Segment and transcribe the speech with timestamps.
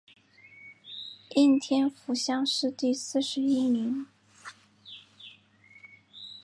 [1.35, 4.07] 应天府乡试第四十一名。